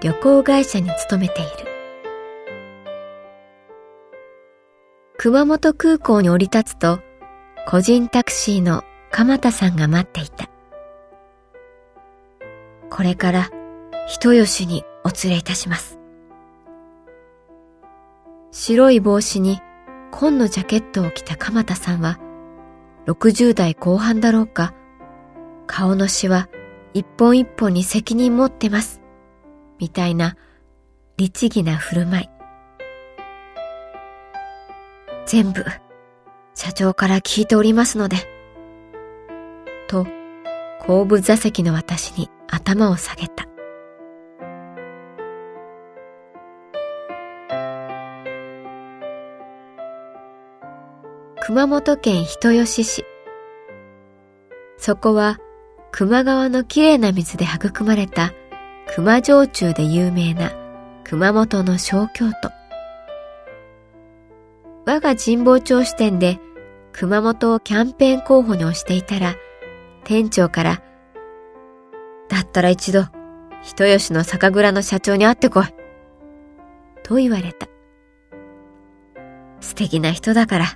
[0.00, 1.50] 旅行会社に勤めている。
[5.16, 7.00] 熊本空港に降り立つと
[7.66, 10.48] 個人タクシーの鎌田さんが待っていた。
[12.90, 13.50] これから
[14.06, 15.98] 人吉にお連れいたします。
[18.52, 19.60] 白い帽子に
[20.12, 22.20] 紺のジャケットを着た鎌田さんは
[23.06, 24.74] 60代後半だろうか、
[25.66, 26.48] 顔のシワ
[26.94, 28.97] 一本一本に責任持ってます。
[29.78, 30.36] みたいな
[31.16, 32.28] 律儀な振る舞い。
[35.26, 35.64] 全部、
[36.54, 38.16] 社長から聞いておりますので。
[39.88, 40.06] と、
[40.80, 43.46] 後部座席の私に頭を下げた。
[51.48, 53.04] 熊本県人吉市。
[54.76, 55.38] そこは
[55.96, 58.32] 球磨川のきれいな水で育まれた
[58.94, 60.52] 熊焼酎で有名な
[61.04, 62.50] 熊本の小京都。
[64.86, 66.40] 我が神保町支店で
[66.92, 69.34] 熊本をキャンペーン候補に推していたら、
[70.04, 70.82] 店長から、
[72.28, 73.04] だったら一度、
[73.62, 75.66] 人吉の酒蔵の社長に会ってこい。
[77.02, 77.68] と言われた。
[79.60, 80.66] 素敵な人だから、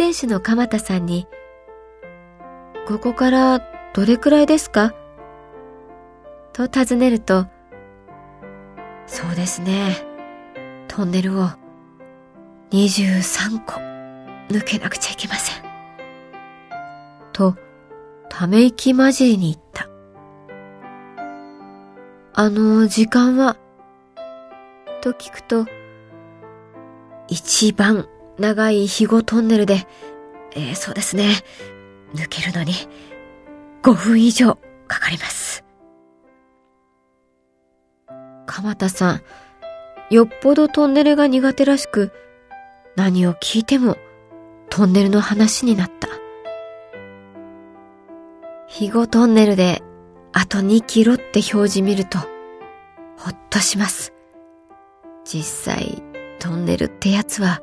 [0.00, 1.26] 運転手の鎌田さんに、
[2.86, 3.60] ここから
[3.94, 4.94] どれくらいですか？
[6.52, 7.48] と尋ねると、
[9.08, 9.96] そうですね。
[10.86, 11.48] トンネルを
[12.70, 13.80] 23個
[14.54, 15.64] 抜けなくちゃいけません。
[17.32, 17.56] と、
[18.28, 19.88] ため息混じりに言った。
[22.34, 23.56] あの、時間は？
[25.00, 25.66] と聞くと、
[27.26, 28.06] 一番
[28.38, 29.86] 長い肥後トンネルで、
[30.52, 31.42] えー、そうですね。
[32.14, 32.72] 抜けるのに
[33.82, 35.64] 5分以上かかります。
[38.46, 39.22] 鎌田さん、
[40.10, 42.12] よっぽどトンネルが苦手らしく、
[42.96, 43.96] 何を聞いても
[44.70, 46.08] トンネルの話になった。
[48.66, 49.82] 肥後トンネルで
[50.32, 52.18] あと2キロって表示見ると、
[53.16, 54.12] ほっとします。
[55.24, 56.02] 実際、
[56.38, 57.60] トンネルってやつは、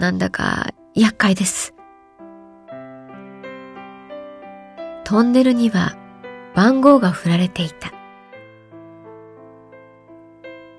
[0.00, 1.74] なんだか厄介です。
[5.04, 5.94] トンネルには
[6.54, 7.92] 番号が振られていた。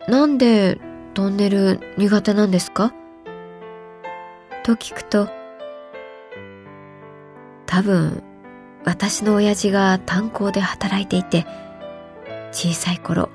[0.07, 0.79] なんで
[1.13, 2.93] トンネル苦手なんですか？
[4.63, 5.29] と聞くと、
[7.67, 8.23] 多分
[8.85, 11.45] 私の親父が炭鉱で働いていて、
[12.51, 13.29] 小さい頃、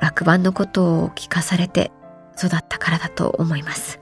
[0.00, 1.92] 落盤のことを聞かされて
[2.36, 4.00] 育ったからだと思います。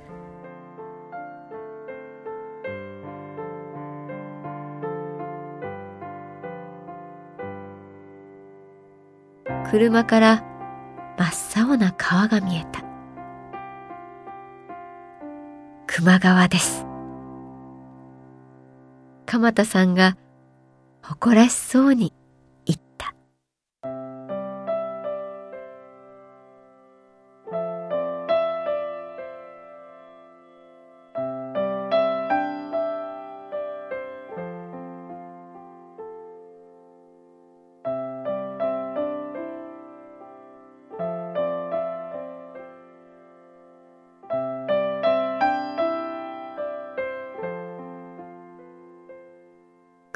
[9.70, 10.44] 車から
[11.16, 12.82] 真っ青な川が見えた。
[15.86, 16.84] 熊川です。
[19.26, 20.16] 鎌田さんが
[21.04, 22.12] 誇らしそうに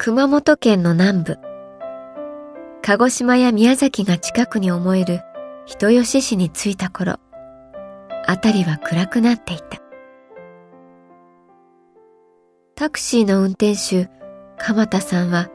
[0.05, 1.37] 熊本県の南部、
[2.83, 5.21] 鹿児島や宮崎が近くに思える
[5.65, 7.15] 人吉市に着いた頃、
[8.27, 9.81] あたりは暗くなっていた。
[12.75, 14.11] タクシーの運転手、
[14.59, 15.49] 鎌田さんは、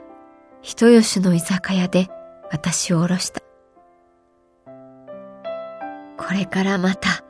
[0.63, 2.09] 人吉の居酒屋で
[2.51, 3.41] 私を降ろした。
[6.19, 7.23] これからまた、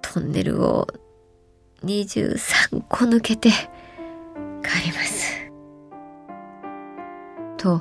[0.00, 0.86] トンネルを
[1.84, 3.50] 23個抜けて
[4.62, 5.43] 帰ります。
[7.64, 7.80] と、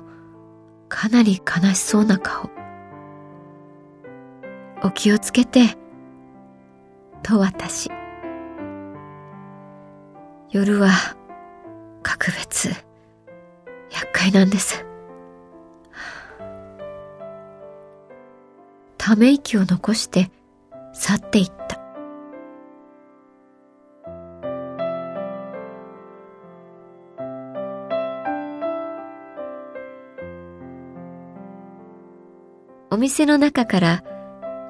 [0.88, 2.50] かなり悲しそうな顔。
[4.82, 5.78] お気をつけて、
[7.22, 7.92] と私。
[10.52, 10.90] 夜は
[12.02, 12.70] 格別
[13.92, 14.86] 厄介なんです。
[18.98, 20.32] ため息を残して
[20.94, 21.63] 去っていった。
[32.94, 34.04] お店の中から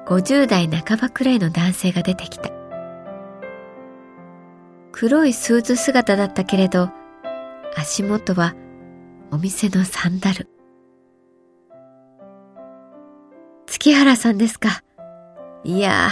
[0.06, 2.48] 50代半ばくらいの男性が出てきた。
[4.92, 6.88] 黒いスーツ姿だったけれど、
[7.76, 8.54] 足元は
[9.30, 10.48] お店のサンダル。
[13.66, 14.80] 月原さんですか。
[15.62, 16.08] いや、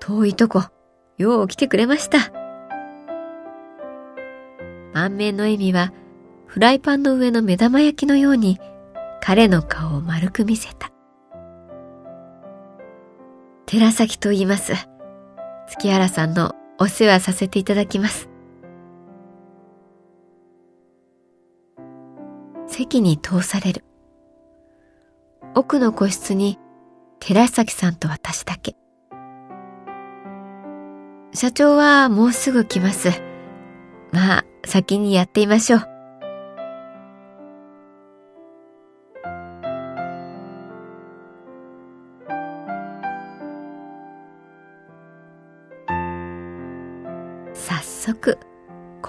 [0.00, 0.64] 遠いとこ、
[1.18, 2.32] よう来てくれました。
[4.94, 5.92] 満面の笑みは、
[6.46, 8.58] フライパンの上の目玉焼きのように、
[9.20, 10.91] 彼の顔を丸く見せた。
[13.72, 14.74] 寺崎と言います。
[15.66, 18.28] 月原さんのお世話させていただきます。
[22.66, 23.82] 席に通される。
[25.54, 26.58] 奥の個室に
[27.18, 28.76] 寺崎さんと私だけ。
[31.32, 33.08] 社長はもうすぐ来ます。
[34.12, 35.91] まあ、先にやっていましょう。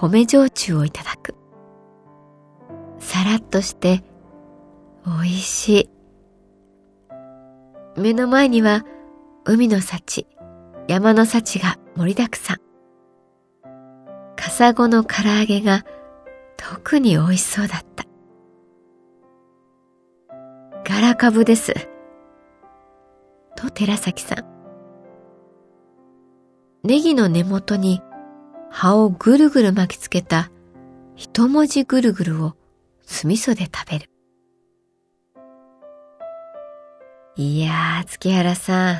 [0.08, 1.34] 米焼酎をいただく。
[2.98, 4.02] さらっとして
[5.06, 5.90] 美味しい。
[8.00, 8.84] 目の前には
[9.44, 10.26] 海の幸、
[10.88, 12.56] 山の幸が盛りだくさん。
[14.36, 15.84] カサゴの唐揚げが
[16.56, 18.04] 特に美味しそうだった。
[20.84, 21.72] ガラカブです。
[23.56, 24.44] と寺崎さん。
[26.82, 28.02] ネギの根元に
[28.76, 30.50] 葉をぐるぐる巻きつけた
[31.14, 32.56] 一文字ぐるぐるを
[33.06, 34.10] 酢味噌で食べる。
[37.36, 38.96] いやー、月原さん。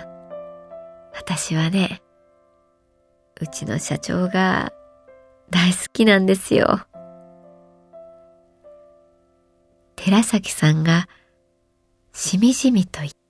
[1.12, 2.02] 私はね、
[3.40, 4.72] うちの社長が
[5.50, 6.86] 大好きなんですよ。
[9.96, 11.08] 寺崎さんが
[12.12, 13.23] しみじみと言った。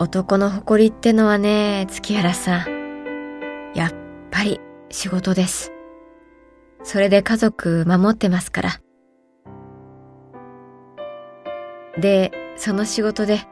[0.00, 3.72] 男の誇りってのはね、月原さん。
[3.74, 3.92] やっ
[4.30, 5.72] ぱり仕事です。
[6.82, 8.80] それで家族守ってますから。
[12.00, 13.46] で、その仕事で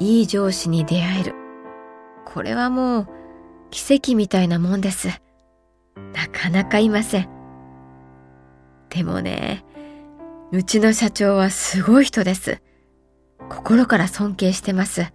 [0.00, 1.34] いい上司に出会える。
[2.26, 3.08] これはもう
[3.70, 5.06] 奇跡みたいなもんです。
[6.14, 7.28] なかなかいません。
[8.88, 9.64] でもね、
[10.50, 12.60] うちの社長はすごい人です。
[13.48, 15.12] 心から尊敬してます。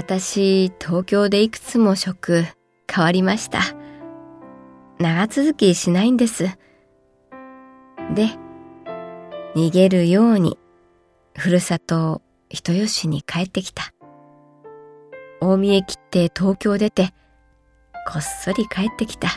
[0.00, 2.46] 私、東京でいくつも職
[2.90, 3.60] 変わりました。
[4.98, 6.44] 長続きしないんです。
[8.14, 8.28] で、
[9.54, 10.58] 逃げるように、
[11.36, 13.92] ふるさと人吉に帰ってきた。
[15.42, 17.12] 大見へ切って東京出て、
[18.10, 19.28] こっそり帰ってきた。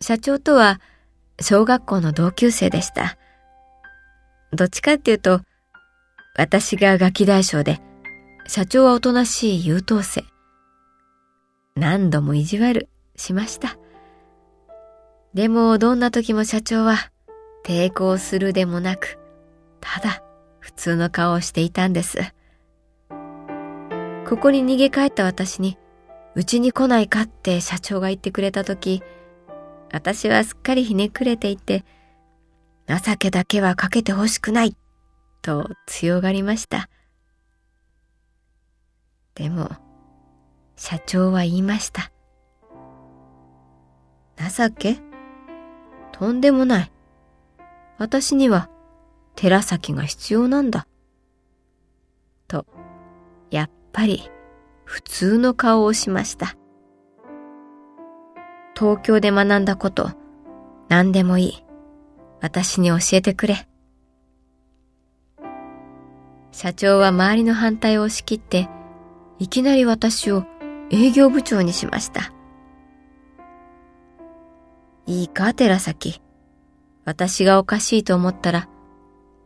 [0.00, 0.80] 社長とは
[1.40, 3.16] 小学校の同級生でした。
[4.50, 5.42] どっちかっていうと、
[6.36, 7.80] 私がガキ大将で、
[8.52, 10.24] 社長はおとなしい優等生。
[11.76, 13.78] 何度も意地悪しました。
[15.34, 17.12] でもどんな時も社長は
[17.64, 19.20] 抵抗するでもなく、
[19.80, 20.24] ただ
[20.58, 22.18] 普通の顔をしていたんです。
[24.28, 25.78] ここに逃げ帰った私に、
[26.34, 29.00] うちに来ないかって社長が言ってくれた時、
[29.92, 31.84] 私はすっかりひねくれていて、
[32.88, 34.74] 情けだけはかけてほしくない、
[35.40, 36.88] と強がりました。
[39.40, 39.70] でも、
[40.76, 42.12] 社長は言いました。
[44.36, 44.98] 情け？
[46.12, 46.92] とんでもない。
[47.96, 48.68] 私には
[49.36, 50.86] 寺崎が必要なんだ。
[52.48, 52.66] と、
[53.50, 54.30] やっぱり
[54.84, 56.54] 普通の顔をしました。
[58.76, 60.10] 東京で学んだこと、
[60.90, 61.64] 何でもいい。
[62.42, 63.66] 私に教えてくれ。
[66.52, 68.68] 社長は周りの反対を押し切って、
[69.40, 70.44] いきなり私を
[70.90, 72.30] 営業部長にしました。
[75.06, 76.20] いいか、寺崎。
[77.06, 78.68] 私がおかしいと思ったら、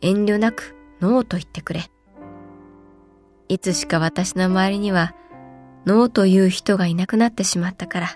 [0.01, 1.85] 遠慮なくノーと言ってくれ。
[3.49, 5.15] いつしか私の周りには、
[5.87, 8.09] ノーという人がいなくなってしまったから。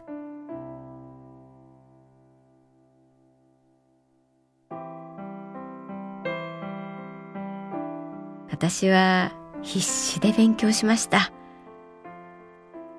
[8.51, 9.33] 私は
[9.63, 11.33] 必死で勉強しました。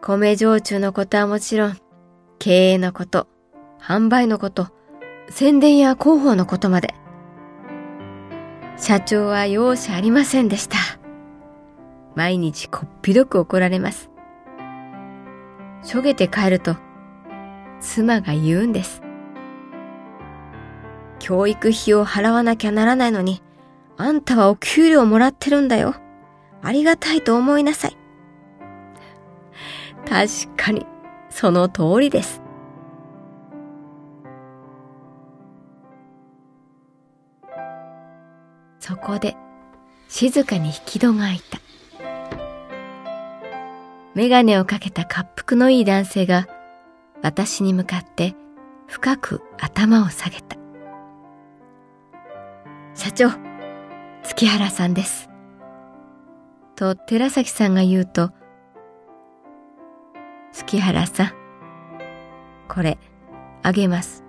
[0.02, 1.78] 米焼酎のことはもちろん、
[2.40, 3.28] 経営のこと、
[3.82, 4.70] 販売のこと、
[5.30, 6.96] 宣伝や広報のことまで。
[8.78, 10.78] 社長は容赦ありませんでした。
[12.16, 14.10] 毎日こっぴどく怒られます。
[15.84, 16.78] しょげて帰ると、
[17.82, 19.02] 妻が言うんです。
[21.20, 23.44] 教育費を払わなきゃならないのに、
[23.98, 25.94] あんたはお給料もらってるんだよ。
[26.62, 27.99] ありがたいと思いなさい。
[30.08, 30.86] 確かに、
[31.30, 32.42] その通りです。
[38.80, 39.36] そこで、
[40.08, 41.60] 静かに引き戸が開いた。
[44.16, 46.48] メガネをかけた滑腹のいい男性が、
[47.22, 48.36] 私に向かって
[48.88, 50.58] 深く頭を下げた。
[52.96, 53.30] 社長、
[54.24, 55.30] 月原さんです。
[56.76, 58.32] と寺崎さんが言うと、
[60.70, 61.32] 月原さん、
[62.68, 63.00] これ、
[63.64, 64.24] あげます。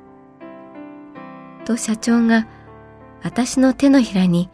[1.66, 2.48] と社長が
[3.22, 4.48] 私の手のひらに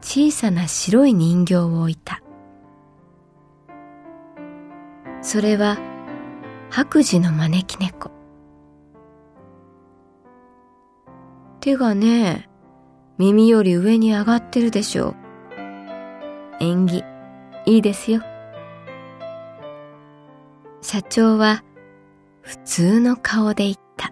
[0.00, 2.22] 小さな白い人形を置いた。
[5.20, 5.76] それは
[6.70, 8.12] 白磁の招き猫。
[11.58, 12.48] 手がね、
[13.18, 15.16] 耳より上に上がってるでしょう。
[16.60, 17.02] 縁起、
[17.66, 18.22] いいですよ。
[20.90, 21.62] 社長は
[22.40, 24.10] 普通の顔で言った。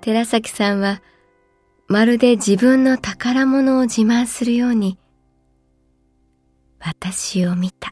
[0.00, 1.02] 寺崎さんは
[1.88, 5.00] まるで自分の宝物を自慢するように
[6.78, 7.91] 私を見た。